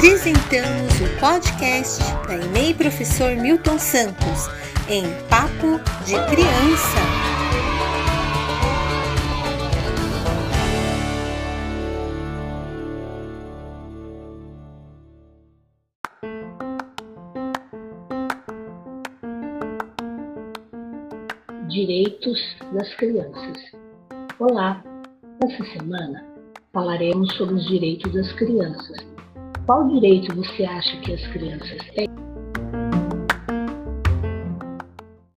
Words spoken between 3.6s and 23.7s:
Santos em Papo de Criança. Direitos das crianças.